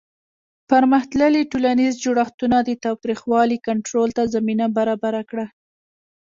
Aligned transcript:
پرمختللي 0.69 1.41
ټولنیز 1.51 1.93
جوړښتونه 2.05 2.57
د 2.63 2.69
تاوتریخوالي 2.83 3.57
کنټرول 3.67 4.09
ته 4.17 4.23
زمینه 4.35 4.65
برابره 4.77 5.21
کړه. 5.29 5.45